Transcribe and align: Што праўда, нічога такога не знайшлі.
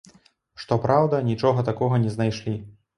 Што 0.63 0.79
праўда, 0.87 1.21
нічога 1.29 1.69
такога 1.71 2.05
не 2.07 2.19
знайшлі. 2.19 2.61